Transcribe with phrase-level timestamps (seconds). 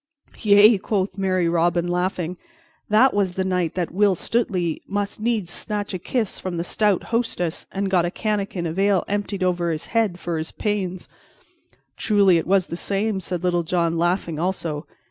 [0.39, 2.35] "Yea," quoth merry Robin, laughing,
[2.89, 7.03] "that was the night that Will Stutely must needs snatch a kiss from the stout
[7.13, 11.07] hostess, and got a canakin of ale emptied over his head for his pains."
[11.97, 14.87] "Truly, it was the same," said Little John, laughing also.